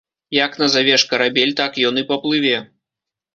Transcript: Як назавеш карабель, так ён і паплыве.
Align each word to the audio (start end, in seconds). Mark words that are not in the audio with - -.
Як 0.45 0.55
назавеш 0.61 1.03
карабель, 1.11 1.51
так 1.61 1.77
ён 1.91 2.01
і 2.03 2.05
паплыве. 2.09 2.57